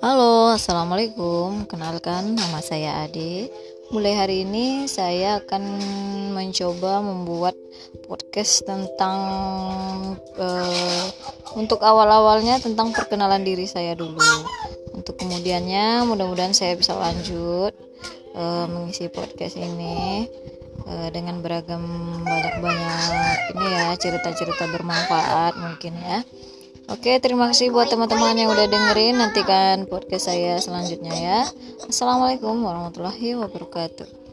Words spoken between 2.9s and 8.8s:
Ade. Mulai hari ini, saya akan mencoba membuat podcast